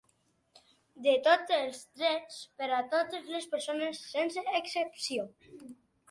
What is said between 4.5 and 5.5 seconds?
excepció.